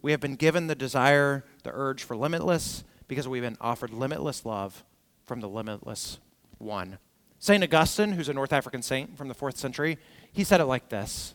[0.00, 4.46] We have been given the desire, the urge for limitless because we've been offered limitless
[4.46, 4.82] love
[5.26, 6.20] from the limitless
[6.56, 6.96] one.
[7.38, 7.62] St.
[7.62, 9.98] Augustine, who's a North African saint from the fourth century,
[10.32, 11.34] he said it like this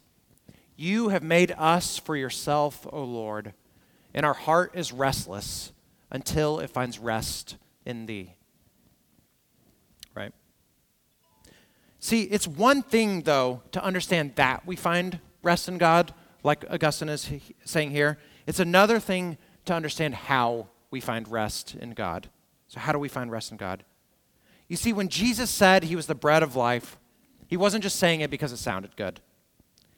[0.76, 3.54] You have made us for yourself, O Lord,
[4.16, 5.74] and our heart is restless
[6.10, 8.34] until it finds rest in thee.
[10.16, 10.34] Right?
[12.00, 17.10] See, it's one thing, though, to understand that we find rest in God, like Augustine
[17.10, 17.30] is
[17.64, 18.18] saying here.
[18.48, 22.30] It's another thing to understand how we find rest in God.
[22.68, 23.84] So, how do we find rest in God?
[24.68, 26.98] You see, when Jesus said he was the bread of life,
[27.48, 29.20] he wasn't just saying it because it sounded good.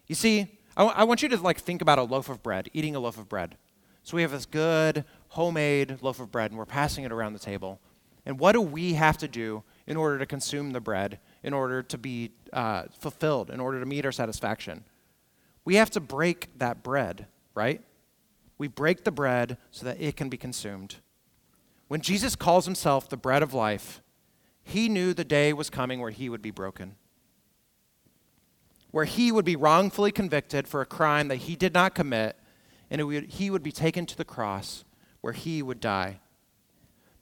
[0.08, 2.70] You see, I, w- I want you to like think about a loaf of bread,
[2.74, 3.58] eating a loaf of bread.
[4.02, 7.40] So we have this good homemade loaf of bread, and we're passing it around the
[7.40, 7.80] table.
[8.26, 11.84] And what do we have to do in order to consume the bread, in order
[11.84, 14.84] to be uh, fulfilled, in order to meet our satisfaction?
[15.66, 17.82] We have to break that bread, right?
[18.58, 20.96] We break the bread so that it can be consumed.
[21.88, 24.02] When Jesus calls himself the bread of life,
[24.64, 26.96] he knew the day was coming where he would be broken,
[28.92, 32.38] where he would be wrongfully convicted for a crime that he did not commit,
[32.90, 34.86] and would, he would be taken to the cross
[35.22, 36.20] where he would die.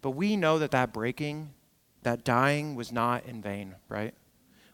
[0.01, 1.53] But we know that that breaking,
[2.03, 4.13] that dying was not in vain, right?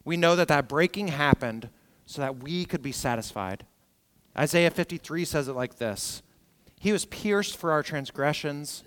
[0.06, 1.70] We know that that breaking happened
[2.06, 3.66] so that we could be satisfied.
[4.38, 6.22] Isaiah 53 says it like this
[6.80, 8.84] He was pierced for our transgressions,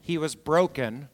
[0.00, 1.08] He was broken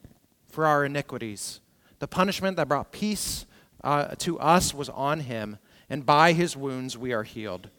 [0.48, 1.60] for our iniquities.
[1.98, 3.46] The punishment that brought peace
[3.82, 5.58] uh, to us was on Him,
[5.88, 7.70] and by His wounds we are healed.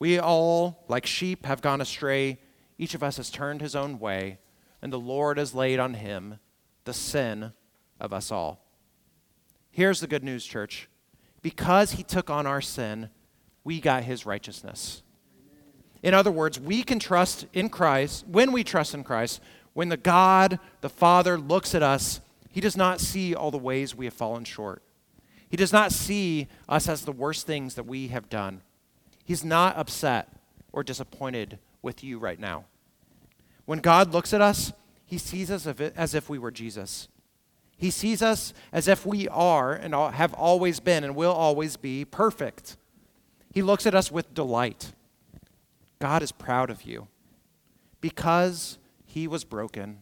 [0.00, 2.38] We all, like sheep, have gone astray.
[2.78, 4.38] Each of us has turned his own way,
[4.80, 6.38] and the Lord has laid on him
[6.84, 7.52] the sin
[8.00, 8.64] of us all.
[9.70, 10.88] Here's the good news, church.
[11.42, 13.10] Because he took on our sin,
[13.64, 15.02] we got his righteousness.
[16.02, 18.26] In other words, we can trust in Christ.
[18.26, 19.40] When we trust in Christ,
[19.72, 23.94] when the God, the Father, looks at us, he does not see all the ways
[23.94, 24.82] we have fallen short.
[25.48, 28.62] He does not see us as the worst things that we have done.
[29.24, 30.28] He's not upset
[30.72, 32.64] or disappointed with you right now.
[33.64, 34.72] When God looks at us,
[35.04, 37.08] he sees us as if we were Jesus.
[37.80, 42.04] He sees us as if we are and have always been and will always be
[42.04, 42.76] perfect.
[43.54, 44.92] He looks at us with delight.
[45.98, 47.08] God is proud of you.
[48.02, 50.00] Because he was broken,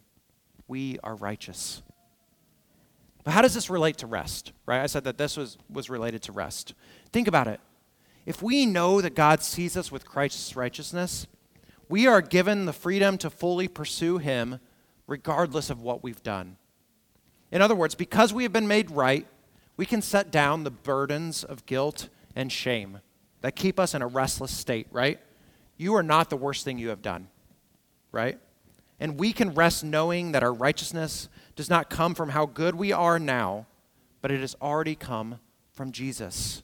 [0.66, 1.82] we are righteous.
[3.22, 4.50] But how does this relate to rest?
[4.66, 4.82] Right?
[4.82, 6.74] I said that this was, was related to rest.
[7.12, 7.60] Think about it.
[8.26, 11.28] If we know that God sees us with Christ's righteousness,
[11.88, 14.58] we are given the freedom to fully pursue Him
[15.06, 16.56] regardless of what we've done.
[17.50, 19.26] In other words, because we have been made right,
[19.76, 23.00] we can set down the burdens of guilt and shame
[23.40, 25.20] that keep us in a restless state, right?
[25.76, 27.28] You are not the worst thing you have done,
[28.12, 28.38] right?
[29.00, 32.92] And we can rest knowing that our righteousness does not come from how good we
[32.92, 33.66] are now,
[34.20, 35.38] but it has already come
[35.72, 36.62] from Jesus.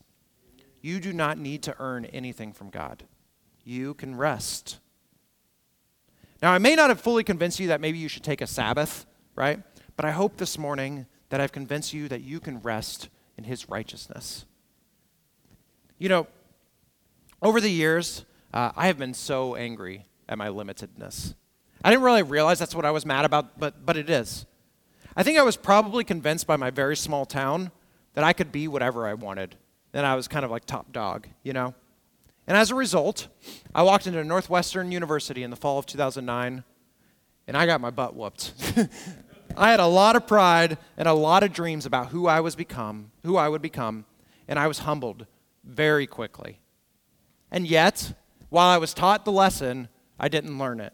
[0.81, 3.05] You do not need to earn anything from God.
[3.65, 4.81] You can rest.
[6.43, 9.07] Now, I may not have fully convinced you that maybe you should take a Sabbath,
[9.37, 9.61] right?
[9.97, 13.69] But I hope this morning that I've convinced you that you can rest in His
[13.69, 14.45] righteousness.
[15.99, 16.27] You know,
[17.43, 21.35] over the years, uh, I have been so angry at my limitedness.
[21.83, 24.47] I didn't really realize that's what I was mad about, but, but it is.
[25.17, 27.71] I think I was probably convinced by my very small town
[28.15, 29.57] that I could be whatever I wanted
[29.95, 31.75] and I was kind of like top dog, you know?
[32.47, 33.29] And as a result,
[33.75, 36.65] I walked into Northwestern University in the fall of 2009,
[37.47, 38.53] and I got my butt whooped.
[39.57, 42.57] I had a lot of pride and a lot of dreams about who I was
[42.57, 44.05] become, who I would become,
[44.49, 45.27] and I was humbled
[45.63, 46.59] very quickly.
[47.51, 48.15] And yet,
[48.49, 49.89] while I was taught the lesson,
[50.19, 50.93] I didn't learn it.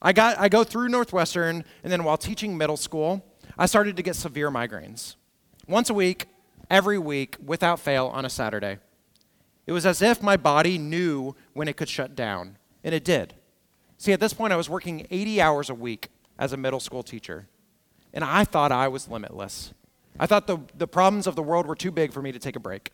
[0.00, 3.24] I, got, I go through Northwestern, and then while teaching middle school,
[3.58, 5.16] I started to get severe migraines.
[5.66, 6.26] Once a week,
[6.70, 8.78] every week, without fail, on a Saturday.
[9.66, 13.34] It was as if my body knew when it could shut down, and it did.
[13.96, 17.02] See, at this point, I was working 80 hours a week as a middle school
[17.02, 17.46] teacher,
[18.12, 19.72] and I thought I was limitless.
[20.18, 22.56] I thought the, the problems of the world were too big for me to take
[22.56, 22.90] a break.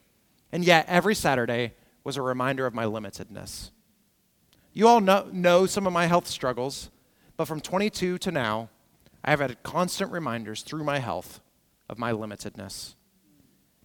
[0.53, 3.71] And yet, every Saturday was a reminder of my limitedness.
[4.73, 6.91] You all know, know some of my health struggles,
[7.37, 8.71] but from 22 to now,
[9.25, 11.41] I have had constant reminders through my health
[11.89, 12.95] of my limitedness.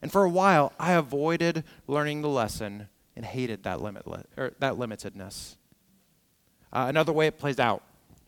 [0.02, 4.76] And for a while, I avoided learning the lesson and hated that, limitless, or that
[4.76, 5.58] limitedness.
[6.72, 7.84] Uh, another way it plays out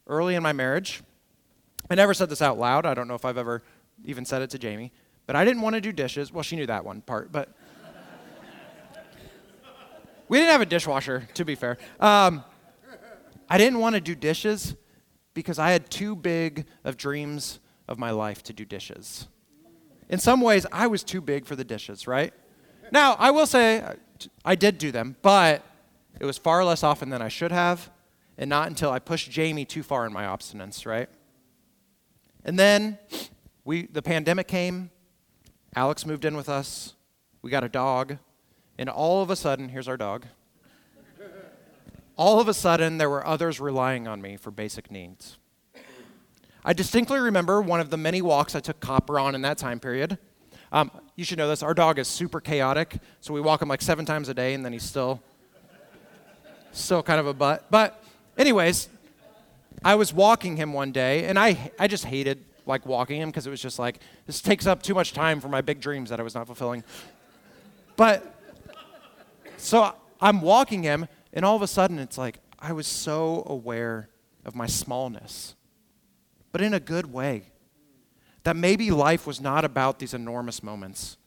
[0.07, 1.03] early in my marriage,
[1.89, 2.85] I never said this out loud.
[2.85, 3.63] I don't know if I've ever
[4.05, 4.91] even said it to Jamie,
[5.25, 6.31] but I didn't want to do dishes.
[6.31, 7.49] Well, she knew that one part, but
[10.27, 11.77] we didn't have a dishwasher, to be fair.
[11.99, 12.43] Um,
[13.49, 14.75] I didn't want to do dishes
[15.33, 19.27] because I had too big of dreams of my life to do dishes.
[20.09, 22.33] In some ways, I was too big for the dishes, right?
[22.91, 23.83] Now, I will say
[24.43, 25.63] I did do them, but
[26.19, 27.89] it was far less often than I should have,
[28.37, 31.09] and not until I pushed Jamie too far in my obstinance, right?
[32.45, 32.97] And then
[33.65, 34.91] we, the pandemic came,
[35.75, 36.93] Alex moved in with us,
[37.41, 38.17] we got a dog,
[38.77, 40.25] and all of a sudden, here's our dog.
[42.15, 45.37] All of a sudden, there were others relying on me for basic needs.
[46.65, 49.79] I distinctly remember one of the many walks I took Copper on in that time
[49.79, 50.17] period.
[50.71, 51.63] Um, you should know this.
[51.63, 54.65] Our dog is super chaotic, so we walk him like seven times a day, and
[54.65, 55.21] then he's still,
[56.71, 57.67] still kind of a butt.
[57.69, 58.03] But,
[58.37, 58.89] anyways,
[59.83, 63.47] I was walking him one day, and I, I just hated like walking him because
[63.47, 66.19] it was just like this takes up too much time for my big dreams that
[66.19, 66.83] I was not fulfilling.
[67.95, 68.35] But
[69.57, 74.09] so I'm walking him, and all of a sudden it's like I was so aware
[74.45, 75.55] of my smallness,
[76.51, 77.51] but in a good way.
[78.43, 81.17] That maybe life was not about these enormous moments.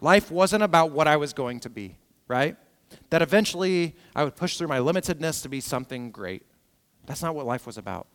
[0.00, 1.96] Life wasn't about what I was going to be,
[2.28, 2.56] right?
[3.10, 6.44] That eventually I would push through my limitedness to be something great.
[7.06, 8.06] That's not what life was about.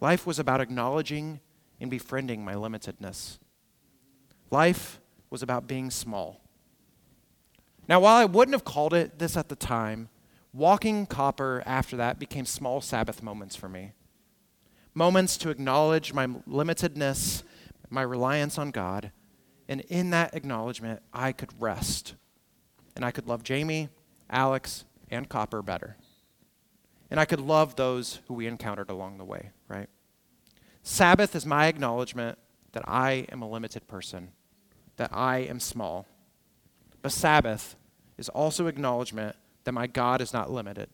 [0.00, 1.40] Life was about acknowledging
[1.80, 3.38] and befriending my limitedness.
[4.50, 6.40] Life was about being small.
[7.88, 10.08] Now, while I wouldn't have called it this at the time,
[10.52, 13.92] walking copper after that became small Sabbath moments for me.
[14.94, 17.42] Moments to acknowledge my limitedness,
[17.88, 19.12] my reliance on God,
[19.68, 22.14] and in that acknowledgement, I could rest.
[22.96, 23.88] And I could love Jamie,
[24.28, 25.96] Alex, and Copper better.
[27.10, 29.88] And I could love those who we encountered along the way, right?
[30.82, 32.38] Sabbath is my acknowledgement
[32.72, 34.30] that I am a limited person,
[34.96, 36.06] that I am small.
[37.02, 37.76] But Sabbath
[38.16, 40.88] is also acknowledgement that my God is not limited.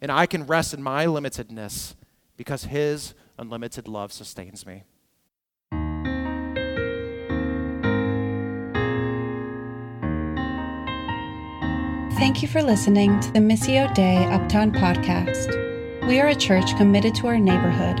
[0.00, 1.94] And I can rest in my limitedness
[2.36, 4.84] because his unlimited love sustains me.
[12.16, 16.06] Thank you for listening to the Missio Dei Uptown podcast.
[16.06, 18.00] We are a church committed to our neighborhood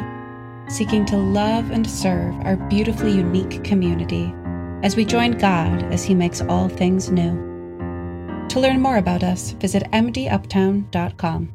[0.68, 4.32] seeking to love and serve our beautifully unique community
[4.82, 7.32] as we join God as He makes all things new.
[8.50, 11.52] To learn more about us, visit mduptown.com.